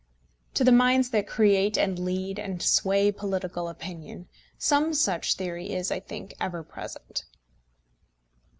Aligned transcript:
To 0.55 0.63
the 0.63 0.71
minds 0.71 1.11
that 1.11 1.27
create 1.27 1.77
and 1.77 1.99
lead 1.99 2.39
and 2.39 2.59
sway 2.59 3.11
political 3.11 3.69
opinion, 3.69 4.27
some 4.57 4.95
such 4.95 5.35
theory 5.35 5.69
is, 5.73 5.91
I 5.91 5.99
think, 5.99 6.33
ever 6.39 6.63
present. 6.63 7.25